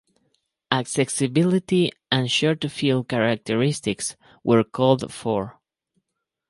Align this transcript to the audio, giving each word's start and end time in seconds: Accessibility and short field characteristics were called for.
Accessibility 0.71 1.91
and 2.11 2.31
short 2.31 2.65
field 2.71 3.07
characteristics 3.07 4.15
were 4.43 4.63
called 4.63 5.13
for. 5.13 5.59